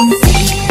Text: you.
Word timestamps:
you. 0.00 0.63